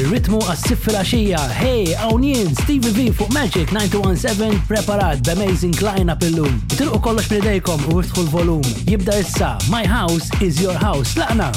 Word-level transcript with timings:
Il-ritmu 0.00 0.41
għas-sif 0.49 0.80
fil 0.89 0.96
hey, 1.61 1.93
għawnien, 1.93 2.57
Stevie 2.64 2.95
V 2.96 3.09
fuq 3.12 3.35
Magic 3.37 3.69
917, 3.71 4.62
preparat 4.67 5.21
b'amazing 5.29 5.77
line-up 5.83 6.23
illum. 6.23 6.57
Itilqu 6.73 7.05
kollox 7.05 7.29
minn 7.30 7.45
idejkom 7.45 7.85
u 7.93 8.01
iftħu 8.01 8.25
l-volum. 8.30 8.64
Jibda 8.89 9.21
issa, 9.21 9.59
My 9.69 9.85
House 9.85 10.30
is 10.41 10.57
Your 10.59 10.73
House, 10.73 11.17
laqna! 11.21 11.53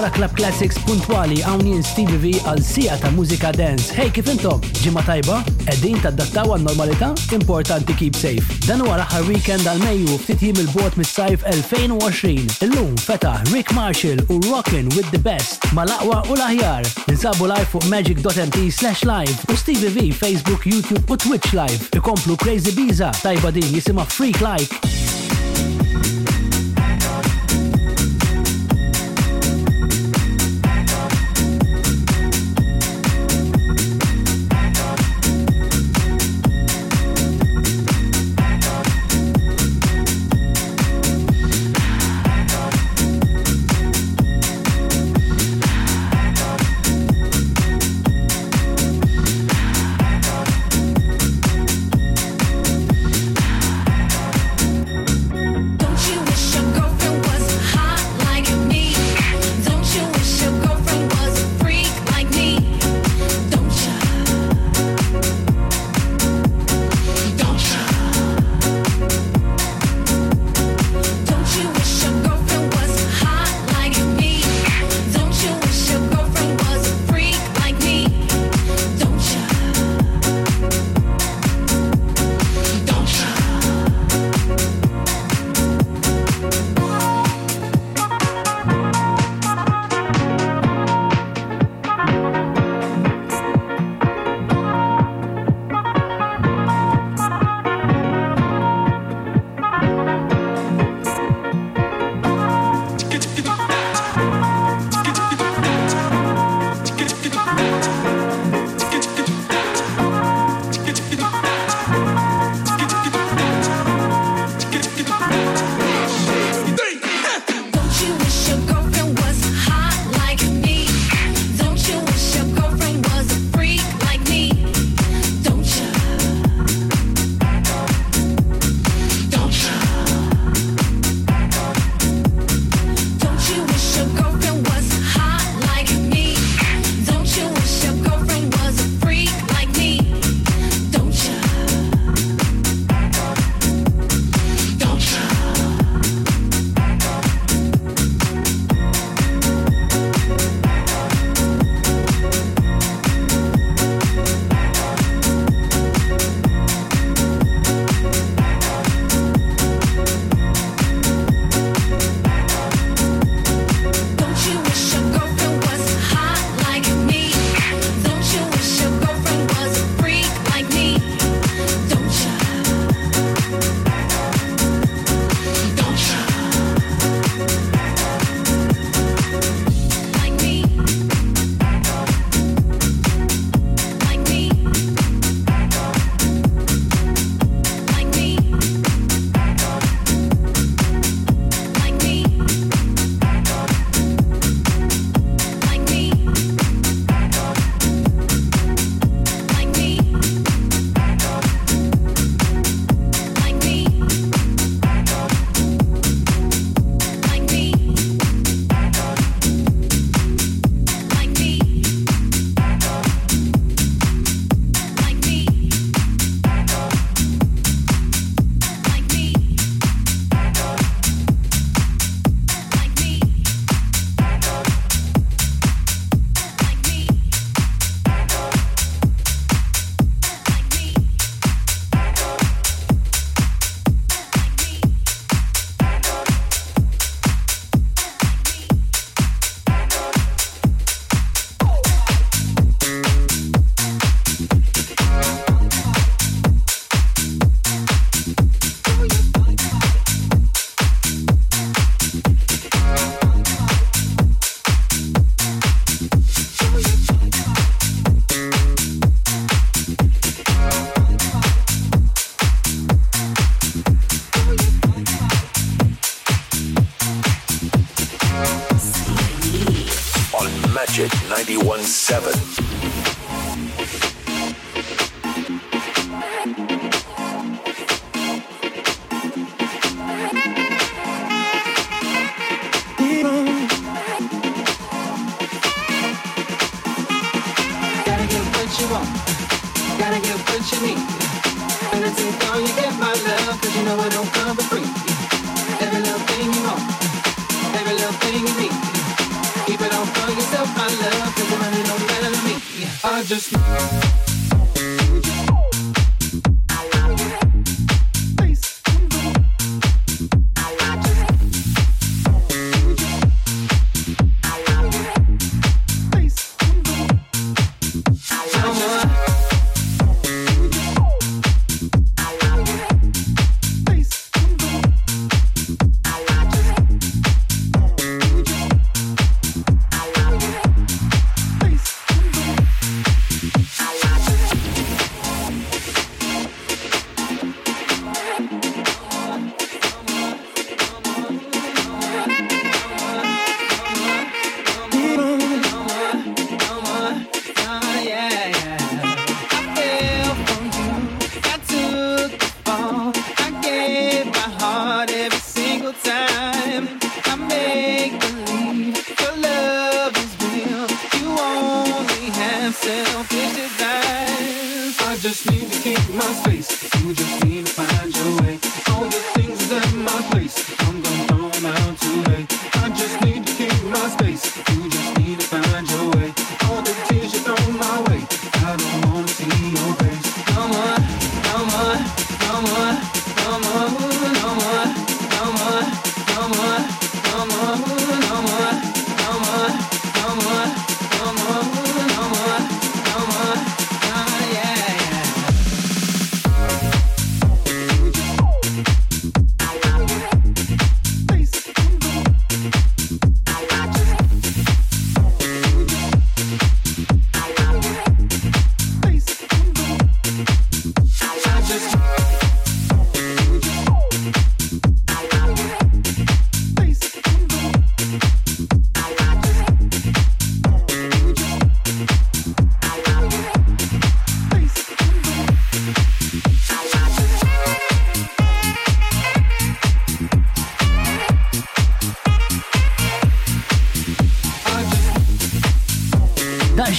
wara 0.00 0.12
Club 0.16 0.32
Classics 0.32 0.78
puntuali 0.88 1.40
għawnin 1.44 1.82
Stevie 1.84 2.18
V 2.22 2.30
għal 2.48 2.60
sija 2.64 2.94
ta' 3.02 3.10
muzika 3.12 3.50
dance. 3.52 3.90
Hej 3.92 4.08
kif 4.16 4.30
intom? 4.32 4.62
Ġimma 4.80 5.02
tajba? 5.04 5.40
Eddin 5.68 5.98
ta' 6.00 6.08
dattaw 6.16 6.54
għal 6.54 6.64
normalità? 6.64 7.10
Importanti 7.36 7.92
keep 7.98 8.16
safe. 8.16 8.48
Dan 8.64 8.80
wara 8.88 9.04
ħar 9.10 9.26
weekend 9.28 9.68
għal 9.68 9.82
Mejju 9.84 10.16
ftit 10.22 10.44
jim 10.46 10.62
il-bot 10.62 10.96
mis-sajf 11.00 11.44
2020. 11.50 12.62
Illum 12.64 12.96
feta 13.04 13.34
Rick 13.52 13.74
Marshall 13.76 14.24
u 14.32 14.40
Rockin 14.48 14.88
with 14.96 15.10
the 15.12 15.20
Best 15.20 15.68
ma 15.76 15.84
laqwa 15.84 16.22
u 16.32 16.38
l-aħjar. 16.38 16.88
Insabu 17.12 17.50
live 17.52 17.68
fuq 17.74 17.84
magic.mt 17.92 18.60
slash 18.72 19.04
live 19.04 19.36
u 19.52 19.56
Stevie 19.58 19.92
V 19.98 20.06
Facebook, 20.16 20.64
YouTube 20.64 21.04
u 21.12 21.20
Twitch 21.20 21.52
live. 21.52 21.90
Ikomplu 21.92 22.40
Crazy 22.40 22.72
Biza 22.72 23.12
tajba 23.20 23.52
din 23.52 23.68
jisima 23.74 24.08
Freak 24.08 24.40
Like. 24.40 24.80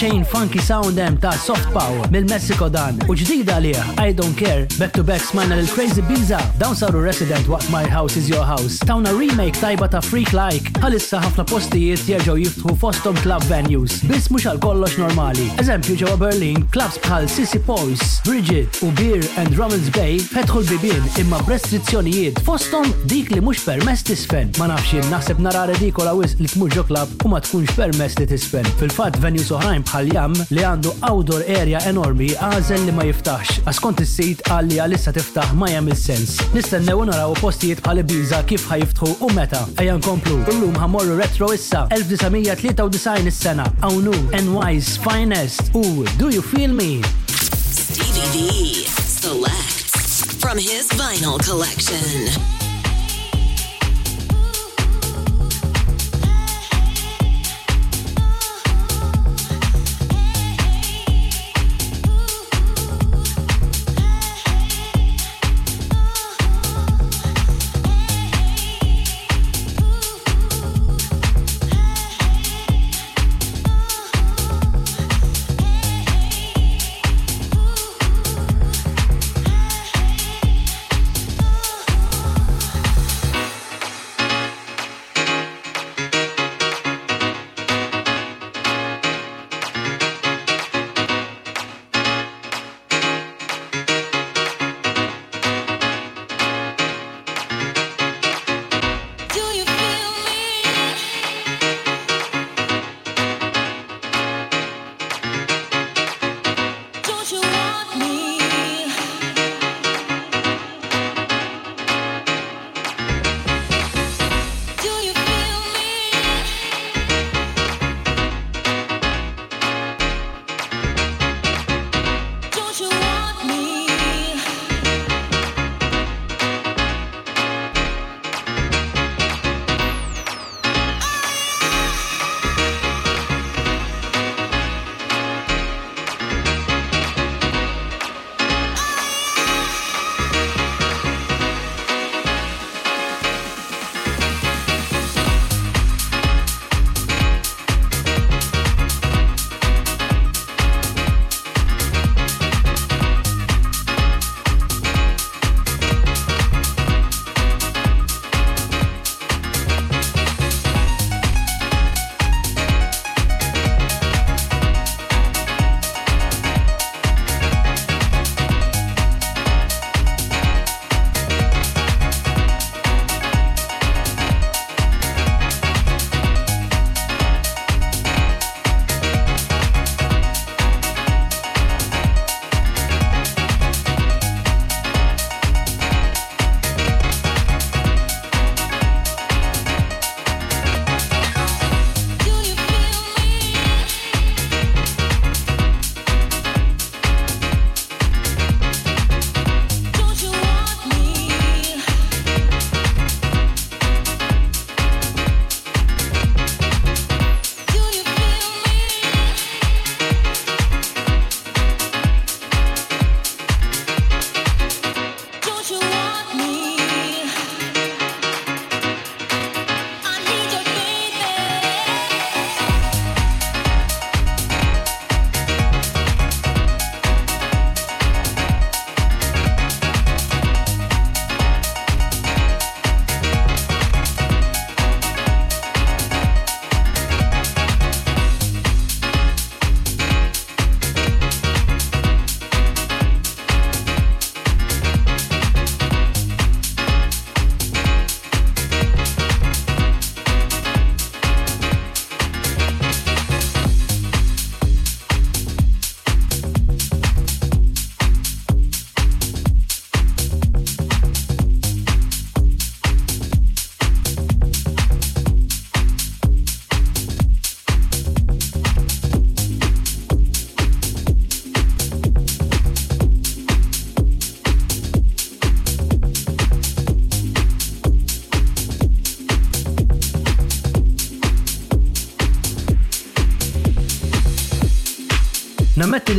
xejn 0.01 0.25
funky 0.25 0.57
sound 0.57 0.97
hemm 0.97 1.15
ta' 1.15 1.29
soft 1.29 1.63
power 1.73 2.01
mill-Messiko 2.13 2.65
dan 2.73 2.95
u 3.05 3.13
ġdida 3.13 3.59
liha 3.61 3.83
I 4.01 4.09
don't 4.17 4.33
care 4.39 4.65
back 4.79 4.93
to 4.97 5.03
back 5.05 5.21
smajna 5.21 5.55
lil 5.59 5.67
Crazy 5.75 6.01
Biza 6.07 6.39
dawn 6.57 6.73
saru 6.79 7.03
resident 7.05 7.45
waqt 7.51 7.69
My 7.69 7.85
House 7.95 8.17
is 8.17 8.27
Your 8.31 8.41
House 8.43 8.79
tawna 8.81 9.13
remake 9.13 9.53
tajba 9.61 9.87
ta' 9.93 10.01
Freak 10.07 10.33
Like 10.33 10.71
bħalissa 10.79 11.19
ħafna 11.21 11.45
postijiet 11.51 12.01
jerġgħu 12.09 12.35
jiftħu 12.45 12.73
fosthom 12.81 13.19
club 13.21 13.45
venues 13.49 13.99
biss 14.09 14.31
mhux 14.33 14.49
għal 14.51 14.61
kollox 14.63 14.97
normali. 15.01 15.45
Eżempju 15.61 15.99
ġewwa 16.01 16.17
Berlin 16.23 16.65
clubs 16.73 16.97
bħal 17.05 17.29
Sissy 17.35 17.61
Boys, 17.69 18.01
Bridget 18.25 18.81
u 18.85 18.89
Beer 18.97 19.21
and 19.43 19.53
Rummels 19.59 19.91
Bay 19.95 20.17
fetħu 20.33 20.63
l-bibien 20.63 21.05
imma 21.21 21.43
prestrizzjonijiet. 21.45 22.41
fosthom 22.49 22.89
dik 23.05 23.29
li 23.37 23.41
mhux 23.43 23.61
permess 23.69 24.01
tisfen. 24.09 24.49
Ma 24.57 24.71
nafx 24.73 24.97
jien 24.97 25.13
naħseb 25.13 25.45
nara 25.45 25.67
redikola 25.75 26.17
wisq 26.17 26.41
li 26.41 26.49
tmur 26.55 26.73
ġo 26.73 26.87
klab 26.89 27.13
u 27.21 27.33
ma 27.35 27.43
tkunx 27.45 27.77
permess 27.77 28.17
li 28.17 28.29
tisfen. 28.33 28.65
Fil-fatt 28.81 29.21
venues 29.21 29.51
oħrajn 29.53 29.89
bħal 29.91 30.11
jam 30.15 30.33
li 30.55 30.63
għandu 30.63 30.91
outdoor 31.03 31.41
area 31.59 31.79
enormi 31.89 32.29
għazel 32.45 32.85
li 32.87 32.93
ma 32.95 33.03
jiftaħx. 33.07 33.65
Askont 33.67 33.99
is 34.05 34.13
sejt 34.15 34.43
għal 34.47 34.69
li 34.71 34.77
għalissa 34.79 35.11
tiftaħ 35.15 35.51
ma 35.59 35.67
jagħmel 35.73 35.99
sens. 35.99 36.37
Nistennew 36.55 37.03
naraw 37.09 37.35
postijiet 37.41 37.81
bħal 37.83 37.99
biza 38.07 38.39
kif 38.47 38.63
ħajiftħu 38.71 39.11
u 39.27 39.31
meta. 39.35 39.65
Ejja 39.83 39.97
nkomplu. 39.99 40.39
Illum 40.53 40.79
ħamorru 40.79 41.17
retro 41.19 41.51
issa 41.55 41.83
1993 41.97 43.27
is-sena. 43.27 43.67
Awnu 43.83 44.15
NY's 44.39 44.95
Finest 45.03 45.71
u 45.75 45.83
Do 46.17 46.29
You 46.31 46.41
Feel 46.53 46.71
Me? 46.73 47.01
Stevie 47.75 48.47
V 48.47 48.87
selects 49.17 50.23
from 50.39 50.57
his 50.57 50.87
vinyl 50.95 51.37
collection. 51.43 52.29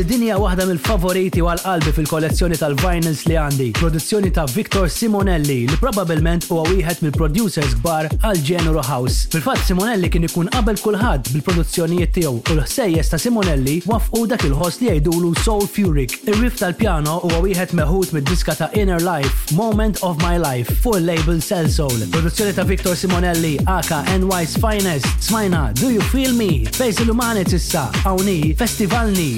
li 0.03 0.07
dinja 0.09 0.37
waħda 0.41 0.65
mill-favoriti 0.67 1.43
għal 1.45 1.61
qalbi 1.63 1.91
fil-kollezzjoni 1.95 2.57
tal-vinyls 2.59 3.21
li 3.29 3.35
għandi, 3.39 3.67
produzzjoni 3.77 4.31
ta' 4.35 4.47
Victor 4.55 4.89
Simonelli 4.91 5.57
li 5.69 5.77
probabilment 5.79 6.47
huwa 6.49 6.65
wieħed 6.71 7.05
mill-producers 7.05 7.75
kbar 7.83 8.09
għal 8.25 8.41
ġenru 8.47 8.83
house. 8.89 9.29
Fil-fatt 9.35 9.69
Simonelli 9.69 10.11
kien 10.11 10.25
ikun 10.27 10.49
qabel 10.57 10.81
kulħadd 10.83 11.31
bil-produzzjonijiet 11.37 12.13
tiegħu 12.17 12.35
u 12.41 12.57
l-ħsejjes 12.57 13.13
ta' 13.13 13.21
Simonelli 13.23 13.77
wafqu 13.91 14.25
dak 14.33 14.47
il-ħoss 14.49 14.83
li 14.83 14.91
jgħidulu 14.91 15.33
Soul 15.45 15.69
Furic. 15.71 16.17
Ir-riff 16.33 16.59
tal-pjano 16.65 17.21
huwa 17.29 17.43
wieħed 17.47 17.77
meħud 17.79 18.15
mid-diska 18.17 18.57
ta' 18.59 18.71
Inner 18.83 19.03
Life, 19.07 19.53
Moment 19.59 20.03
of 20.03 20.17
My 20.25 20.41
Life, 20.43 20.73
full 20.83 21.05
label 21.13 21.39
Cell 21.41 21.69
Soul. 21.71 22.07
Produzzjoni 22.15 22.57
ta' 22.59 22.67
Victor 22.67 22.97
Simonelli, 22.99 23.55
aka 23.67 24.03
NY's 24.17 24.57
Finest. 24.63 25.07
Smajna, 25.29 25.69
Do 25.79 25.93
You 25.95 26.03
Feel 26.11 26.33
Me? 26.39 26.65
Fejs 26.73 27.03
il-umanet 27.07 27.53
issa, 27.55 27.87
għawni, 28.07 28.41
festivalni. 28.57 29.35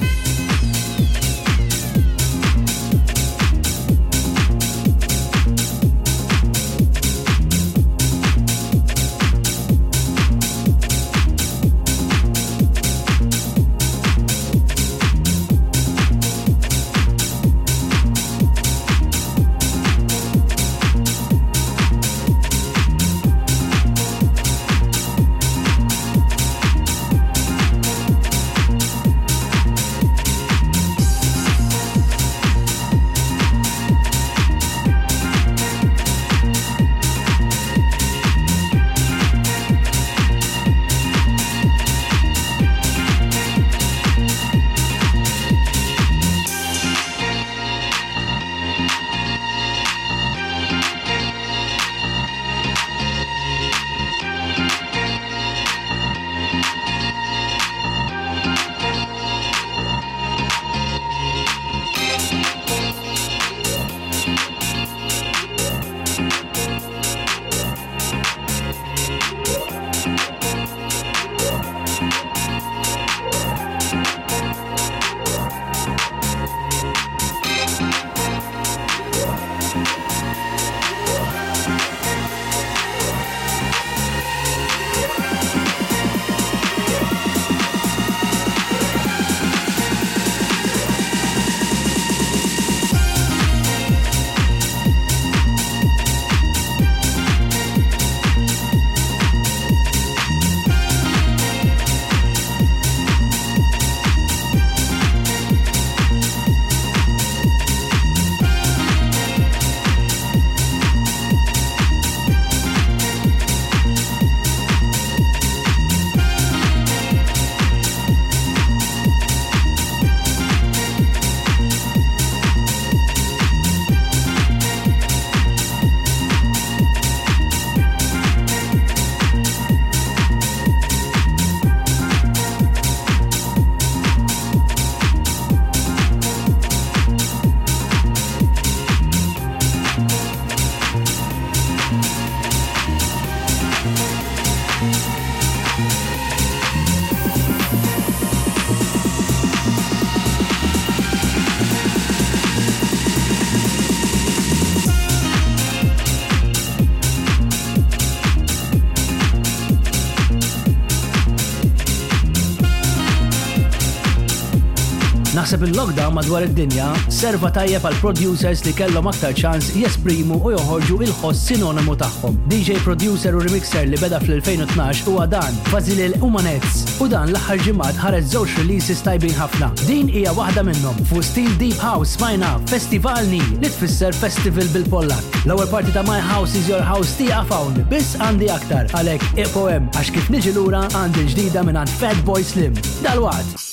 fil-lockdown 165.64 166.12
madwar 166.18 166.44
id-dinja 166.44 166.88
serva 167.14 167.48
tajjeb 167.56 167.84
għal 167.88 167.94
producers 168.02 168.60
li 168.66 168.72
kellhom 168.76 169.06
aktar 169.08 169.32
ċans 169.38 169.70
jesprimu 169.78 170.36
u 170.44 170.50
joħorġu 170.52 170.98
il-ħoss 171.06 171.46
sinonimu 171.50 171.94
tagħhom. 172.02 172.36
DJ 172.52 172.76
producer 172.84 173.32
u 173.36 173.40
remixer 173.44 173.86
li 173.88 173.96
beda 174.02 174.18
fl-2012 174.26 175.06
huwa 175.08 175.24
dan 175.36 175.56
Fazilil 175.70 176.16
Umanetz 176.26 176.82
u 177.00 177.08
dan 177.08 177.32
l-aħħar 177.32 177.62
ġimgħat 177.64 178.02
ħares 178.02 178.28
żewġ 178.34 178.58
releases 178.60 179.00
tajbin 179.06 179.32
ħafna. 179.38 179.70
Din 179.88 180.12
hija 180.12 180.34
waħda 180.36 180.66
minnhom 180.68 181.00
fu 181.08 181.24
Steel 181.24 181.56
Deep 181.62 181.80
House 181.80 182.18
smajna 182.18 182.52
Festivalni 182.68 183.40
li 183.62 183.70
tfisser 183.72 184.12
Festival 184.20 184.68
bil-Pollak. 184.76 185.42
L-ewwel 185.46 185.70
parti 185.72 185.96
ta' 185.96 186.04
My 186.04 186.20
House 186.34 186.58
is 186.58 186.68
Your 186.68 186.84
House 186.84 187.16
tija 187.16 187.40
fawn, 187.48 187.80
biss 187.88 188.18
għandi 188.20 188.52
aktar, 188.52 188.92
Għalhekk 188.92 189.44
iqpoem, 189.46 189.88
għax 189.96 190.12
kif 190.18 190.28
niġi 190.34 190.52
lura 190.60 190.84
għandi 190.92 191.24
ġdida 191.32 191.64
minn 191.64 191.80
Fat 191.96 192.20
Boy 192.28 192.44
Slim. 192.44 192.76
Dal-waqt, 193.04 193.63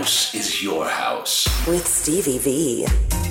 house 0.00 0.34
is 0.34 0.62
your 0.62 0.86
house. 0.88 1.46
With 1.68 1.86
Stevie 1.86 2.38
V. 2.38 3.29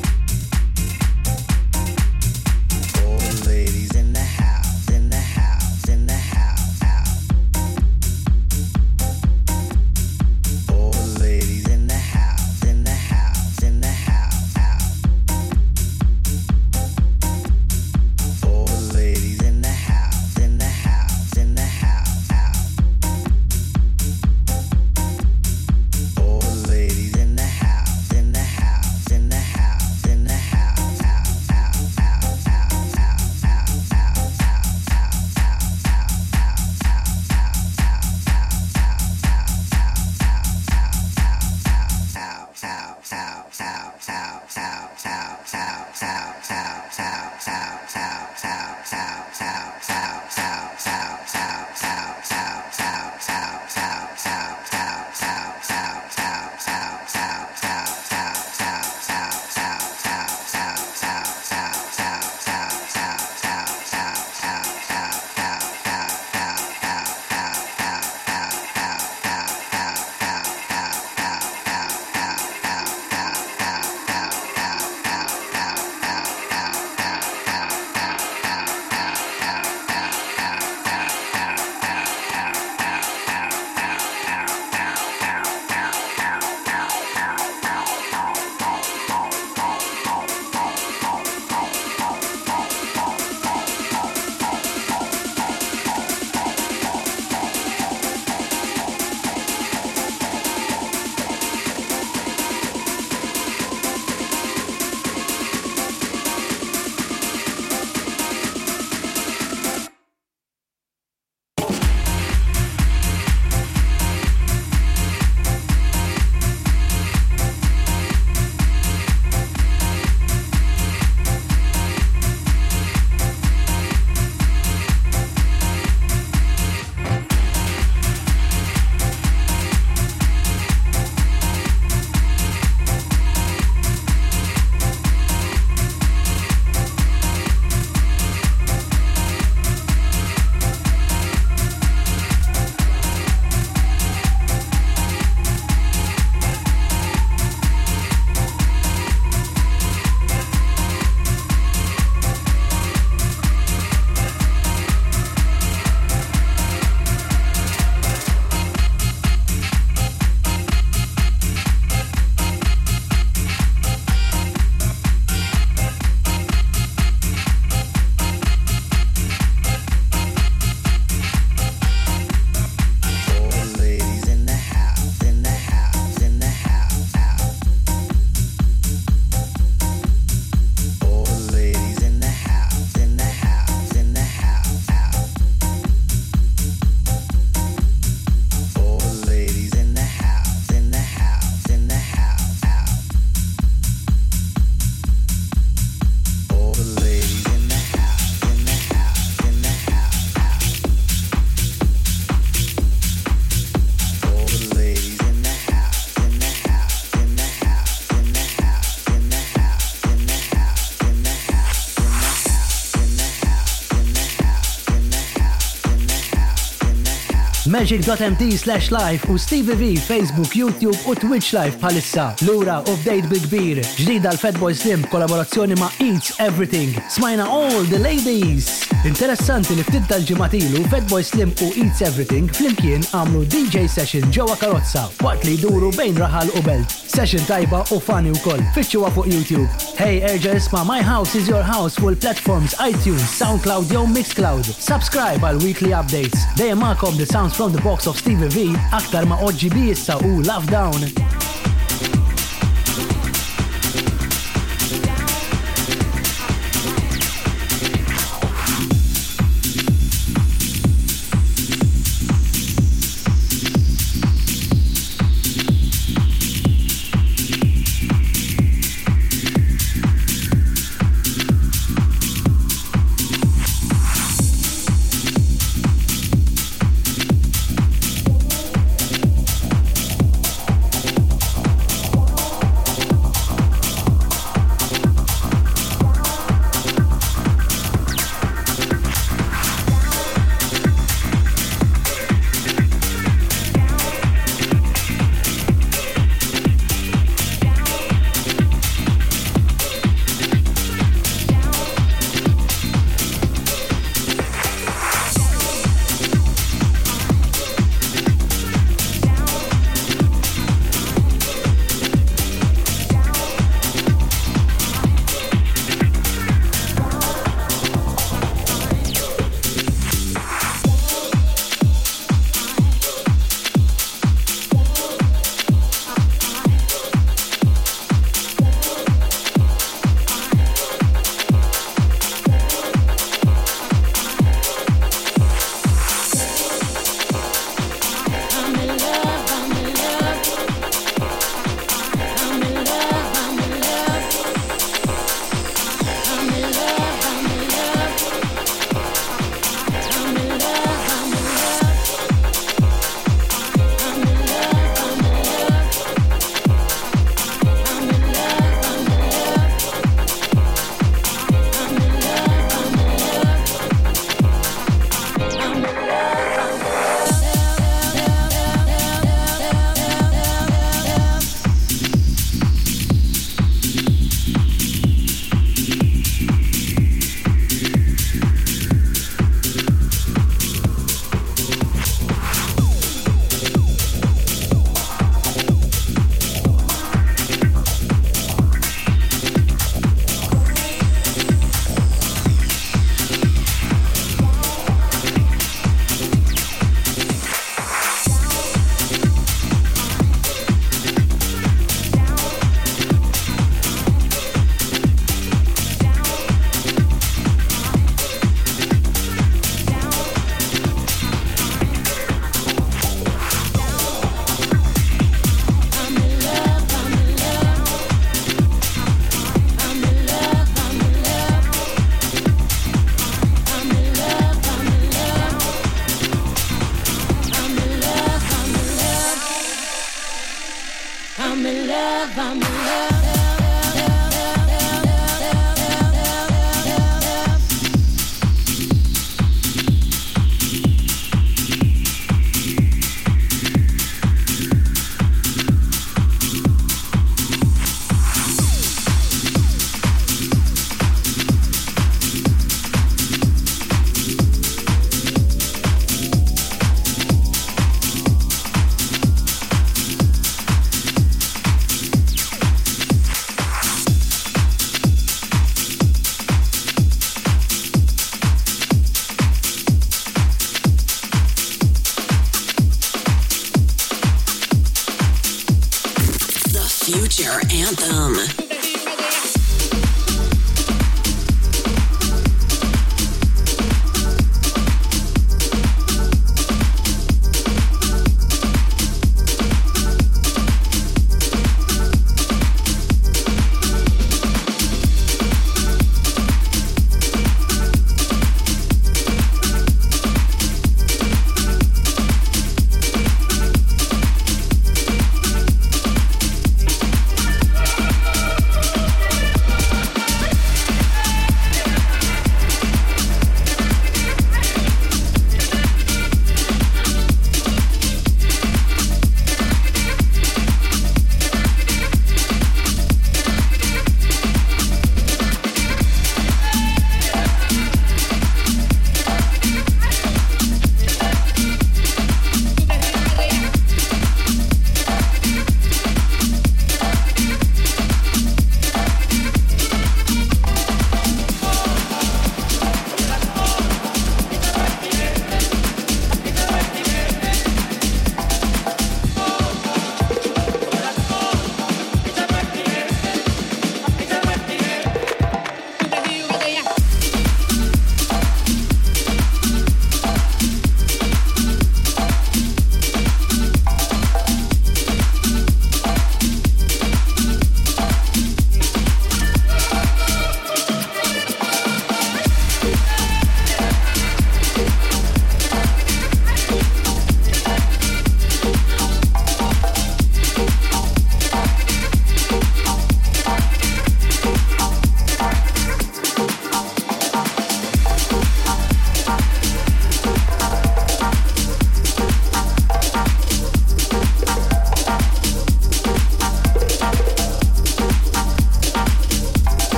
magic.md 217.79 218.51
slash 218.57 218.91
live 218.91 219.23
u 219.29 219.37
Steve 219.37 219.73
V 219.75 219.93
Facebook, 219.97 220.51
YouTube 220.55 220.97
u 221.07 221.15
Twitch 221.15 221.53
live 221.53 221.77
palissa. 221.79 222.33
Lura 222.43 222.79
update 222.83 223.23
bil-kbir. 223.29 223.79
Ġdida 224.03 224.33
l-Fatboy 224.35 224.73
Slim 224.75 225.05
kollaborazzjoni 225.11 225.77
ma' 225.79 225.87
Eats 226.03 226.35
Everything. 226.43 226.91
Smajna 227.09 227.47
all 227.47 227.83
the 227.87 227.99
ladies. 227.99 228.83
Interessanti 229.07 229.77
li 229.79 229.83
ftit 229.85 230.03
tal-ġimgħat 230.11 230.55
ilu 230.57 230.79
Fatboy 230.91 231.23
Slim 231.23 231.51
u 231.63 231.69
Eats 231.79 232.01
Everything 232.03 232.49
flimkien 232.51 233.05
għamlu 233.15 233.45
DJ 233.47 233.85
session 233.87 234.27
ġewwa 234.35 234.57
karozza 234.59 235.05
waqt 235.23 235.45
li 235.47 235.53
jduru 235.55 235.93
bejn 235.95 236.19
raħal 236.19 236.51
u 236.59 236.63
belt. 236.67 236.91
Session 237.07 237.43
tajba 237.47 237.79
u 237.95 238.01
fani 238.03 238.33
wkoll. 238.35 238.61
Fiċċuha 238.75 239.13
fuq 239.15 239.31
YouTube. 239.31 239.69
Hey, 239.95 240.19
erġa' 240.33 240.57
isma' 240.59 240.83
My 240.89 240.99
House 241.05 241.39
is 241.39 241.47
Your 241.47 241.63
House 241.63 241.95
full 242.01 242.15
platforms 242.19 242.75
iTunes, 242.83 243.23
SoundCloud 243.39 243.87
jew 243.93 244.03
Mixcloud. 244.11 244.67
Subscribe 244.67 245.47
għal 245.53 245.63
weekly 245.63 245.95
updates. 245.95 246.43
Dejjem 246.59 246.83
magħkom 246.83 247.15
the 247.21 247.29
sounds 247.31 247.55
from 247.55 247.71
the 247.75 247.79
box 247.87 248.03
of 248.11 248.19
Steven 248.19 248.51
V 248.51 248.67
aktar 248.99 249.23
ma' 249.31 249.39
OGB 249.47 249.93
issa 249.95 250.19
u 250.27 250.41
Love 250.43 250.67
Down. 250.75 251.38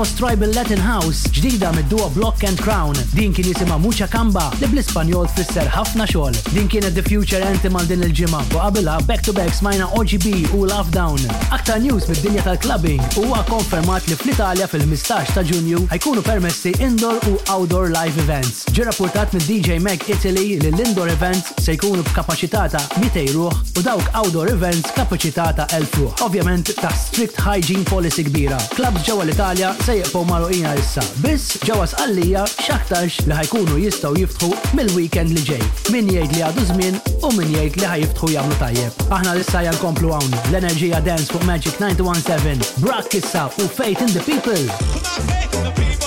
House 0.00 0.14
Tribal 0.16 0.48
Latin 0.56 0.80
House 0.80 1.28
ġdida 1.28 1.74
mid-duo 1.76 2.06
Block 2.16 2.40
and 2.48 2.56
Crown. 2.64 2.94
Din 3.12 3.34
kien 3.36 3.44
jisima 3.50 3.76
Mucha 3.78 4.06
Kamba 4.08 4.46
li 4.56 4.68
bl-Ispanjol 4.72 5.26
tfisser 5.28 5.66
ħafna 5.74 6.06
xogħol. 6.08 6.38
Din 6.54 6.70
kienet 6.72 6.94
The 6.96 7.02
Future 7.04 7.44
Anthem 7.44 7.76
għal 7.76 7.88
din 7.90 8.04
il-ġimgħa 8.06 8.40
u 8.40 8.48
qabilha 8.62 8.94
back 9.10 9.26
to 9.26 9.34
back 9.36 9.52
smajna 9.52 9.90
OGB 10.00 10.32
u 10.56 10.62
Love 10.70 10.88
Down. 10.94 11.20
Aktar 11.52 11.82
news 11.84 12.06
mid-dinja 12.08 12.46
tal-clubbing 12.46 13.02
huwa 13.18 13.42
konfermat 13.50 14.08
li 14.08 14.16
fl-Italja 14.22 14.70
fil-15 14.72 15.34
ta' 15.34 15.44
Ġunju 15.50 15.82
ħajkunu 15.92 16.24
permessi 16.30 16.72
indoor 16.80 17.20
u 17.28 17.34
outdoor 17.52 17.92
live 17.92 18.16
events. 18.24 18.64
Ġi 18.72 18.88
rapportat 18.88 19.36
mid 19.36 19.44
DJ 19.50 19.76
Mac 19.84 20.08
Italy 20.08 20.54
li 20.64 20.70
l-indoor 20.72 21.12
events 21.12 21.52
se 21.60 21.76
jkunu 21.76 22.00
b'kapacità 22.08 22.64
ta' 22.72 22.80
200 22.96 23.28
ruħ 23.36 23.60
u 23.76 23.84
dawk 23.84 24.08
outdoor 24.16 24.48
events 24.56 24.96
kapacità 24.96 25.52
ta' 25.52 25.68
1000 25.76 26.00
ruħ. 26.00 26.18
Ovvjament 26.30 26.72
ta' 26.80 26.96
strict 27.04 27.36
hygiene 27.44 27.84
policy 27.92 28.24
kbira. 28.30 28.56
Clubs 28.72 29.04
ġewwa 29.04 29.28
l-Italja 29.28 29.74
se 29.84 29.89
se 29.90 29.96
jibqgħu 30.04 30.20
magħluqina 30.28 30.72
issa. 30.78 31.02
Biss 31.22 31.54
ġawas 31.66 31.96
għallija, 31.98 32.44
x'aktarx 32.62 33.24
li 33.26 33.34
ħajkunu 33.40 33.78
jistaw 33.82 34.14
jiftħu 34.18 34.50
mill-weekend 34.78 35.32
li 35.34 35.42
ġej. 35.48 35.64
Min 35.94 36.10
jgħid 36.12 36.36
li 36.36 36.44
għadu 36.46 36.66
zmin 36.70 37.00
u 37.26 37.32
min 37.34 37.50
jgħid 37.56 37.80
li 37.80 37.88
ħajiftħu 37.94 38.30
jamlu 38.36 38.58
tajjeb. 38.62 39.00
Aħna 39.18 39.34
lissa 39.40 39.64
jankomplu 39.66 40.12
għawni 40.14 40.42
l-Enerġija 40.52 41.00
Dance 41.10 41.30
fuq 41.32 41.46
Magic 41.48 41.80
917, 41.80 42.70
Brock 42.84 43.10
Kissa 43.10 43.48
u 43.58 43.66
Faith 43.80 44.02
in 44.06 44.12
the 44.14 44.22
People. 44.28 45.98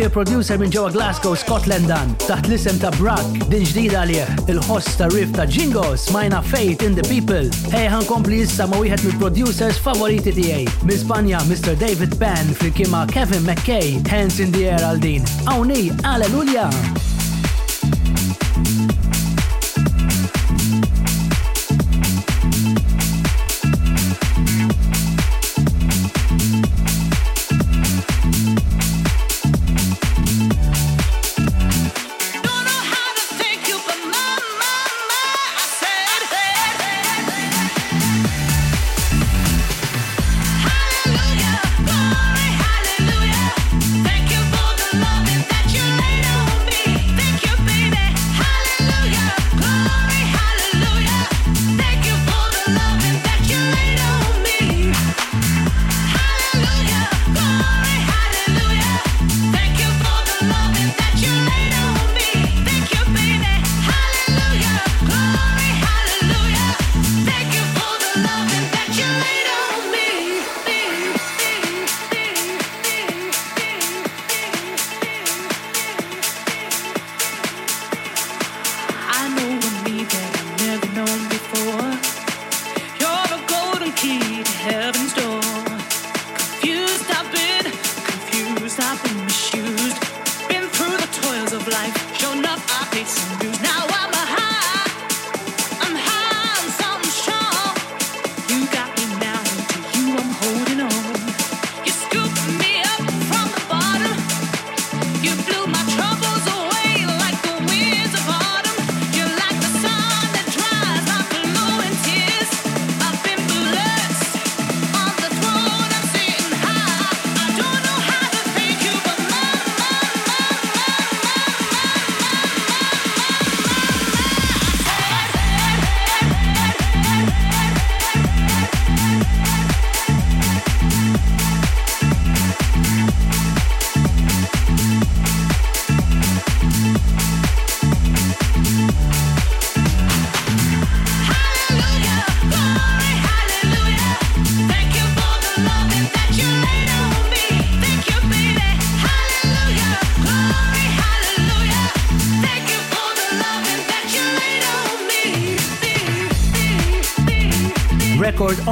DJ 0.00 0.08
producer 0.16 0.56
minn 0.56 0.70
ġewa 0.72 0.88
Glasgow, 0.94 1.34
Scotland 1.36 1.90
dan, 1.90 2.14
taħt 2.22 2.46
l-isem 2.48 2.78
ta' 2.80 2.88
Brad, 2.96 3.26
din 3.52 3.66
ġdida 3.68 3.98
għalie, 4.00 4.22
il 4.48 4.60
host 4.64 4.94
ta' 4.96 5.10
riff 5.12 5.34
ta' 5.36 5.44
Jingos, 5.44 6.06
majna 6.14 6.38
Faith 6.46 6.86
in 6.86 6.96
the 6.96 7.04
People. 7.04 7.50
għan 7.76 8.08
kompli 8.08 8.38
jissa 8.40 8.64
ma' 8.70 8.80
wieħed 8.80 9.04
mill-producers 9.04 9.76
favoriti 9.84 10.32
tiegħi. 10.38 10.72
Minn 10.88 11.02
Spanja, 11.04 11.42
Mr. 11.44 11.76
David 11.84 12.16
Penn 12.16 12.54
fil-kima 12.62 13.04
Kevin 13.12 13.44
McKay, 13.44 14.00
Hands 14.08 14.40
in 14.40 14.56
the 14.56 14.70
Air 14.72 14.80
għal 14.88 15.04
din. 15.04 15.28
Awni, 15.44 15.90
Alleluja! 16.00 16.70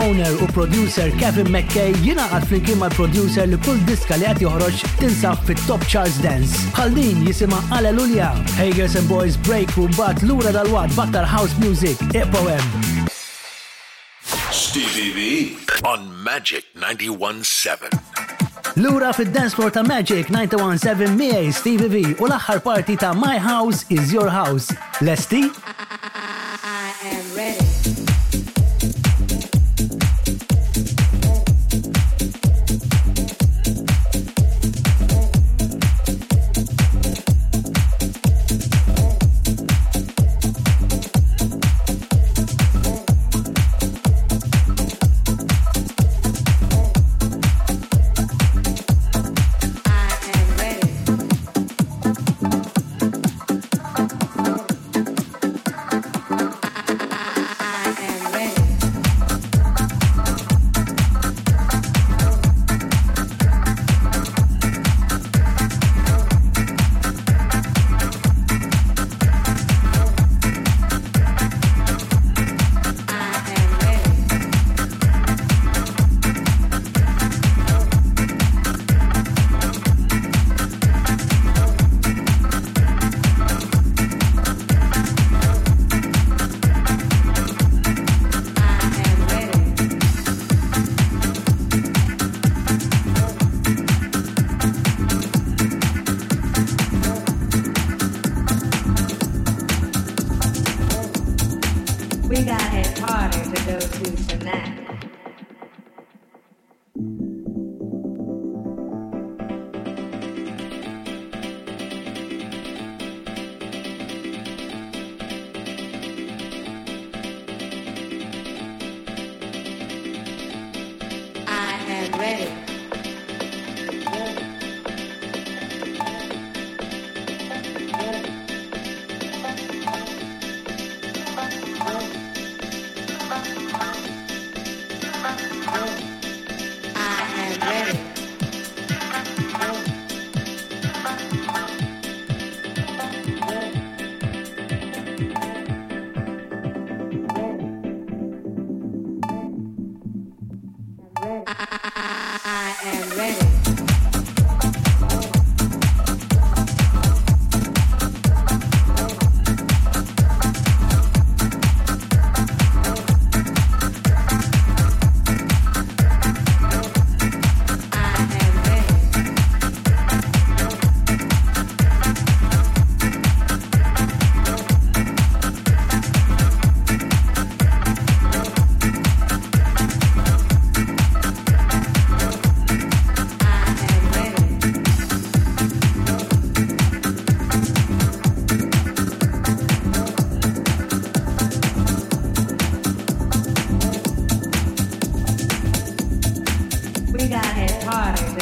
owner 0.09 0.33
u 0.45 0.47
producer 0.59 1.11
Kevin 1.21 1.49
McKay 1.55 1.93
jinaqat 2.07 2.43
flimkien 2.49 2.79
mal-producer 2.83 3.45
li 3.53 3.59
kull 3.67 3.77
diska 3.89 4.17
li 4.21 4.25
għat 4.29 4.41
joħroġ 4.45 4.79
tinsab 5.03 5.43
fit-Top 5.47 5.83
Charles 5.91 6.17
Dance. 6.25 6.63
Ħaldin 6.79 7.27
jisima 7.27 7.59
Alleluja, 7.77 8.31
Hagers 8.61 8.97
and 9.01 9.09
Boys 9.13 9.37
Break 9.49 9.75
Room 9.77 9.93
bat 9.99 10.23
lura 10.31 10.53
dal-wad 10.57 10.95
baktar 10.97 11.29
house 11.29 11.53
music, 11.65 12.01
iqbawem. 12.21 12.65
Stevie 14.61 15.13
V 15.17 15.19
on 15.93 16.09
Magic 16.25 16.65
91.7. 16.75 18.01
Lura 18.83 19.13
fid 19.13 19.33
dance 19.33 19.55
floor 19.59 19.75
ta' 19.77 19.83
Magic 19.93 20.33
917 20.33 21.19
miej 21.21 21.53
Stevie 21.61 21.93
V 21.93 22.05
u 22.17 22.31
l-aħħar 22.33 22.65
parti 22.71 22.97
ta' 22.97 23.13
My 23.13 23.37
House 23.37 23.85
is 23.93 24.15
Your 24.15 24.33
House. 24.33 24.73
Lesti? 25.05 25.49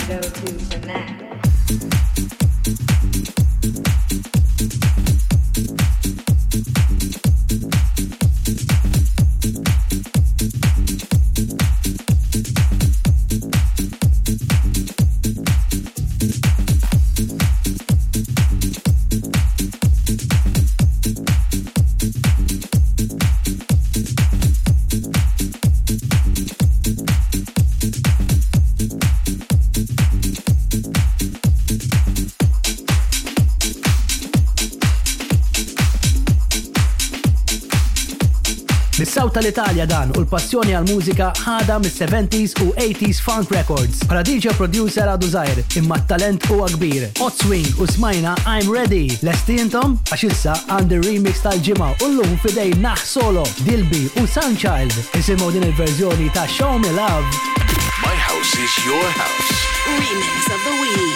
go 0.08 0.20
to 0.20 0.68
the 0.68 0.86
next. 0.86 1.05
tal-Italja 39.36 39.84
dan 39.84 40.08
u 40.16 40.22
l-passjoni 40.24 40.72
għal-mużika 40.72 41.26
ħada 41.44 41.74
mis-70s 41.84 42.54
u 42.64 42.70
80s 42.80 43.18
funk 43.20 43.50
records. 43.52 43.98
Bħala 44.08 44.22
DJ 44.24 44.54
producer 44.56 45.10
għadu 45.12 45.28
zaħir, 45.34 45.60
imma 45.80 45.98
talent 46.08 46.46
u 46.54 46.62
għakbir. 46.64 47.04
Hot 47.20 47.36
Swing 47.44 47.68
u 47.76 47.88
smajna 47.90 48.32
I'm 48.48 48.72
Ready. 48.72 49.10
Lestintom 49.26 49.98
għax 50.08 50.24
issa 50.30 50.54
għandi 50.78 51.02
remix 51.04 51.44
tal-ġimgħa 51.44 51.90
u 52.06 52.10
llum 52.16 52.32
fidej 52.46 52.78
Naħ 52.80 53.04
Solo, 53.12 53.44
Dilby 53.68 54.06
u 54.16 54.24
Sunchild. 54.24 54.96
Isimmu 55.20 55.52
din 55.52 55.68
il-verżjoni 55.68 56.32
ta' 56.32 56.48
Show 56.48 56.80
Me 56.80 56.96
Love. 56.96 57.28
My 58.00 58.16
house 58.16 58.56
is 58.56 58.72
your 58.88 59.04
house. 59.20 59.52
Remix 59.84 60.48
of 60.48 60.64
the 60.64 60.76
week. 60.80 61.15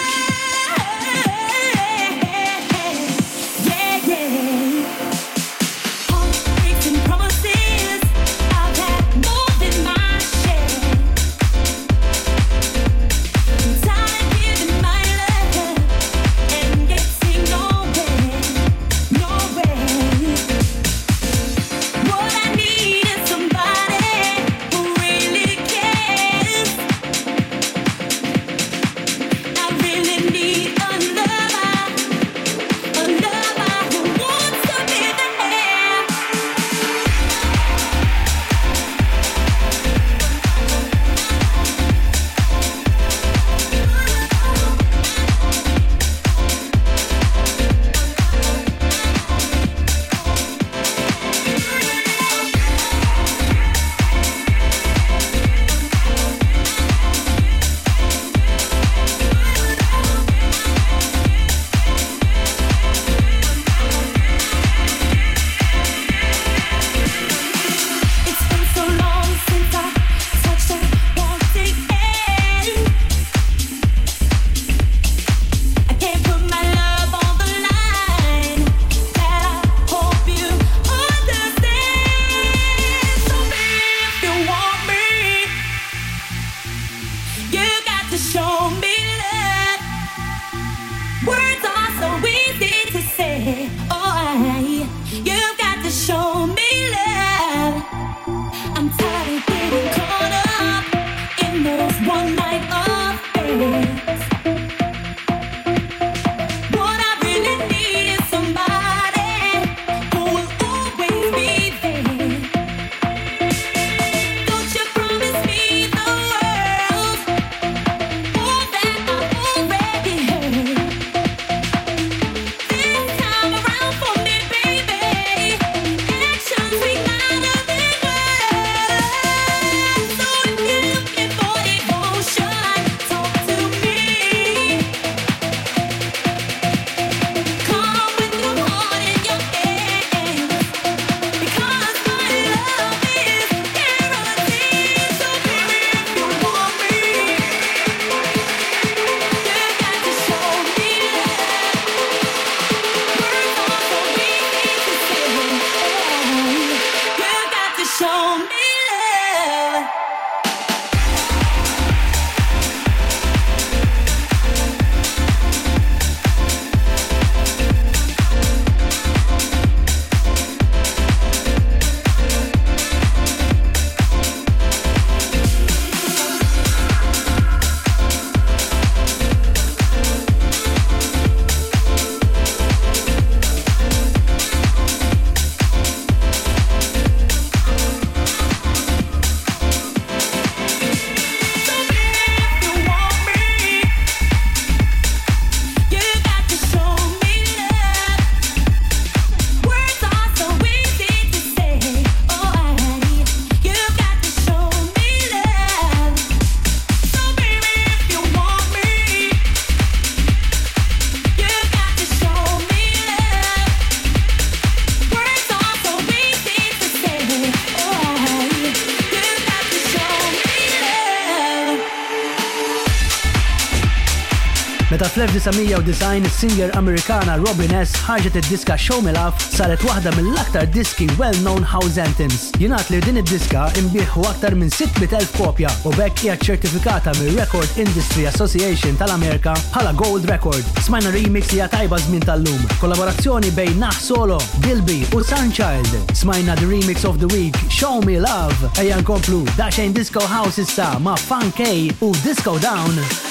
1990 225.43 226.29
singer 226.29 226.69
Amerikana 226.77 227.33
Robin 227.41 227.71
S. 227.73 227.89
ħarġet 228.05 228.35
id-diska 228.43 228.75
Show 228.77 228.99
Me 229.01 229.09
Love 229.15 229.41
saret 229.41 229.81
waħda 229.87 230.11
mill-aktar 230.13 230.67
diski 230.69 231.07
well-known 231.17 231.63
house 231.65 231.97
anthems. 231.97 232.51
Jinaħt 232.61 232.91
li 232.93 232.99
din 233.01 233.17
id-diska 233.23 233.63
imbieħu 233.81 234.21
aktar 234.29 234.53
minn 234.53 234.69
600,000 234.69 235.33
kopja 235.39 235.71
u 235.89 235.95
bekk 235.97 236.21
hija 236.27 236.35
ċertifikata 236.45 237.15
mill 237.17 237.33
record 237.41 237.81
Industry 237.81 238.27
Association 238.29 238.99
tal-Amerika 239.01 239.55
bħala 239.71 239.95
Gold 239.97 240.29
Record. 240.29 240.61
Smajna 240.85 241.09
remix 241.17 241.49
hija 241.57 241.71
tajba 241.73 241.97
żmien 242.05 242.21
tal-lum. 242.27 242.61
Kollaborazzjoni 242.77 243.49
bejn 243.57 243.79
Nah 243.81 243.97
Solo, 243.97 244.37
Dilby 244.67 244.99
u 245.17 245.23
Sunchild. 245.25 245.89
Smajna 246.13 246.53
the 246.61 246.69
remix 246.69 247.01
of 247.03 247.17
the 247.17 247.29
week 247.33 247.57
Show 247.69 247.97
Me 248.05 248.19
Love. 248.21 248.53
Ejja 248.77 248.97
nkomplu 249.01 249.41
daxejn 249.57 249.93
Disco 249.97 250.21
House 250.27 250.61
issa 250.61 250.93
ma' 251.01 251.17
Funk 251.25 251.65
u 252.05 252.13
Disco 252.21 252.59
Down. 252.61 253.30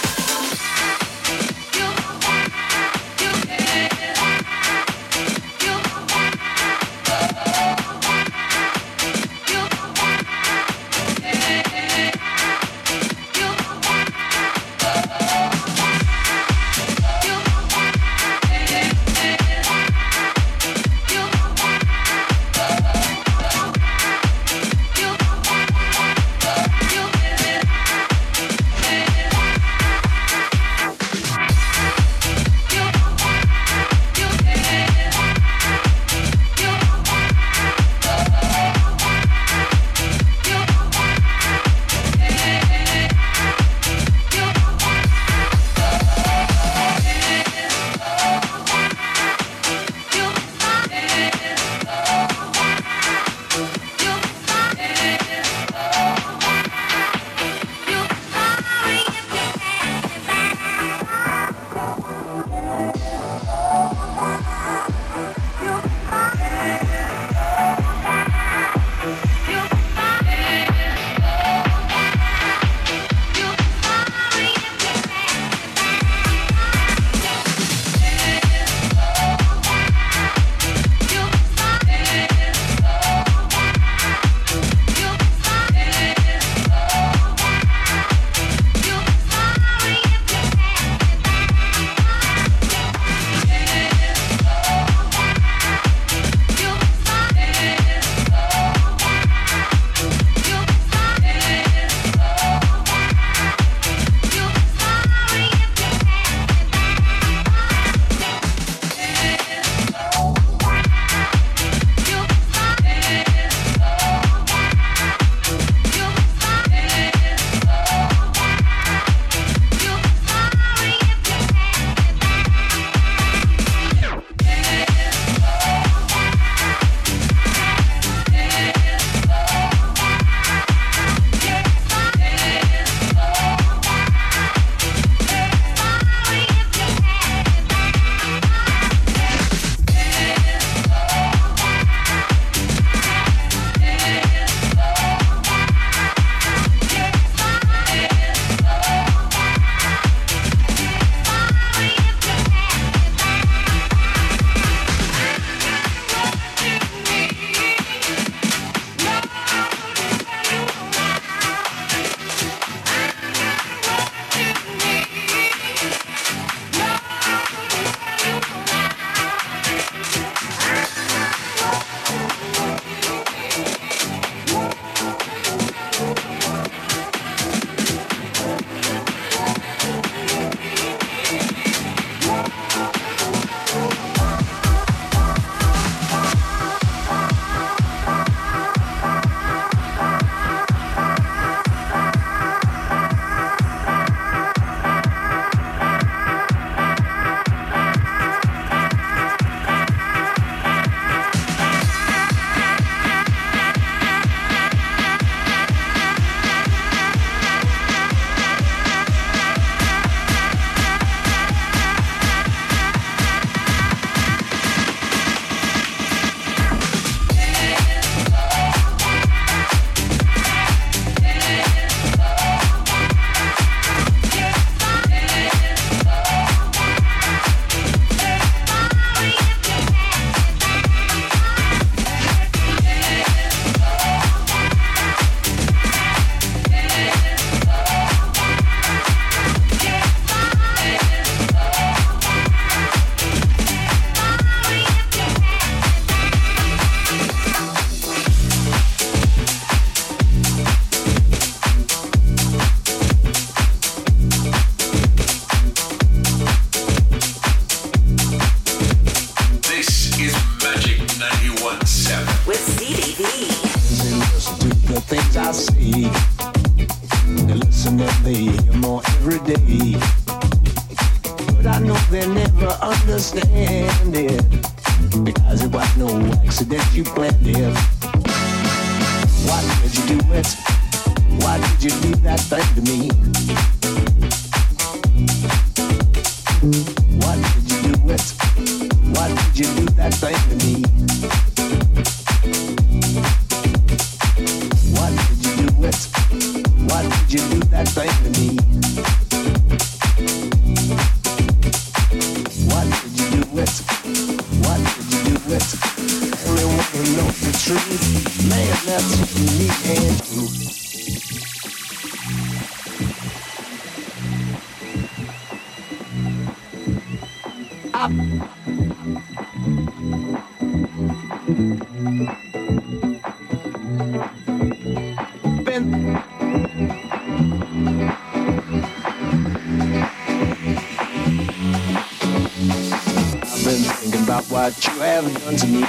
What 334.51 334.85
you 334.85 334.93
have 334.99 335.33
done 335.45 335.55
to 335.59 335.67
me, 335.69 335.81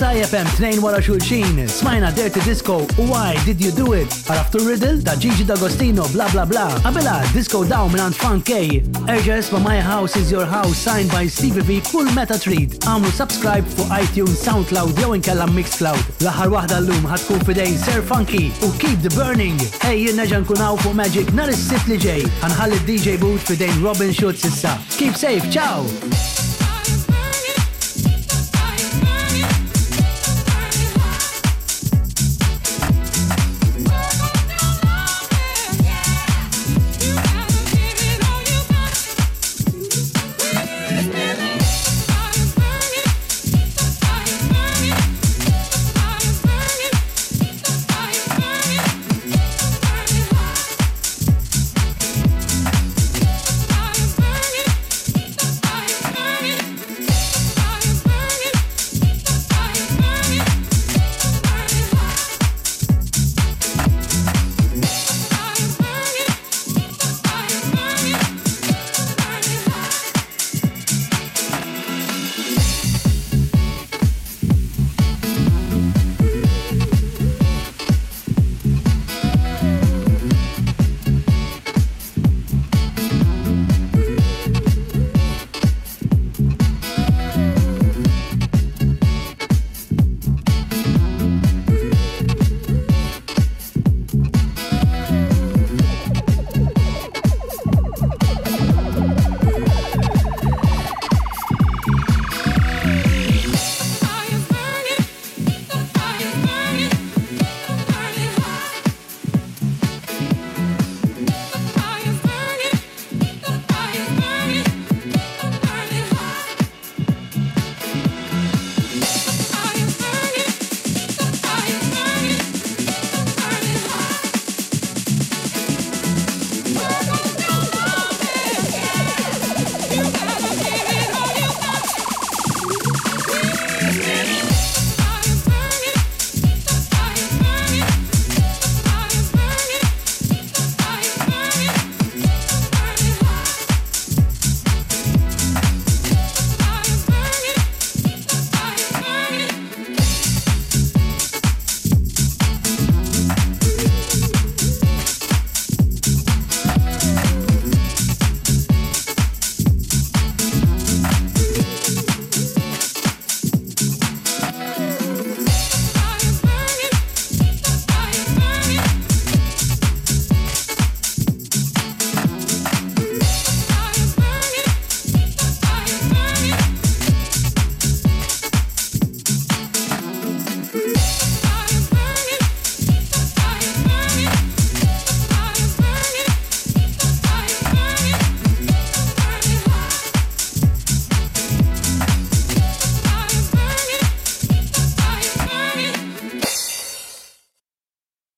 ta' 0.00 0.14
FM 0.14 0.46
2 0.72 0.78
wara 0.80 1.00
xulxin, 1.02 1.68
smajna 1.68 2.10
Dirty 2.14 2.40
Disco 2.40 2.86
Why 2.96 3.36
Did 3.44 3.60
You 3.60 3.70
Do 3.76 3.92
It? 3.92 4.08
Għaraftu 4.32 4.58
Riddle 4.66 4.94
ta' 5.04 5.12
Gigi 5.20 5.44
D'Agostino, 5.44 6.06
bla 6.14 6.24
bla 6.32 6.44
bla. 6.48 6.64
Għabela 6.88 7.16
Disco 7.34 7.60
Down 7.68 7.92
minn 7.92 8.14
Funk 8.22 8.46
K. 8.48 8.80
Urges 9.12 9.50
for 9.50 9.60
My 9.60 9.76
House 9.82 10.16
Is 10.16 10.32
Your 10.32 10.46
House 10.46 10.78
signed 10.86 11.10
by 11.12 11.26
Stevie 11.28 11.60
V 11.68 11.80
full 11.92 12.08
meta 12.16 12.38
treat. 12.38 12.78
Għamlu 12.88 13.12
subscribe 13.12 13.68
fu 13.76 13.84
iTunes, 14.00 14.40
SoundCloud 14.40 14.96
jew 14.96 15.12
inkella 15.18 15.46
Mixcloud. 15.52 16.24
L-aħħar 16.24 16.54
waħda 16.56 16.80
llum 16.88 17.10
ħadkun 17.12 17.44
fidej 17.50 17.76
Sir 17.84 18.00
Funky 18.00 18.46
u 18.64 18.72
Keep 18.80 19.04
the 19.04 19.12
Burning. 19.18 19.60
Ej 19.92 20.06
jien 20.06 20.20
neġa' 20.22 20.40
nkunaw 20.46 20.80
fuq 20.80 20.96
Magic 20.96 21.28
nhar 21.36 21.52
is 21.52 21.60
sit 21.68 21.92
li 21.92 22.00
ġej. 22.00 22.24
Ħanħalli 22.46 22.80
DJ 22.88 23.20
Boot 23.20 23.44
fidej 23.52 23.76
Robin 23.84 24.16
Schultz 24.16 24.48
issa. 24.48 24.78
Keep 24.96 25.12
safe, 25.20 25.44
ciao! 25.52 25.84